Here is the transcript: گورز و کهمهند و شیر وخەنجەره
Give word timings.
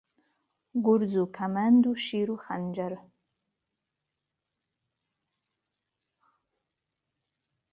گورز 0.83 1.15
و 1.23 1.31
کهمهند 1.35 1.83
و 1.89 1.95
شیر 2.03 2.27
وخەنجەره 2.31 2.99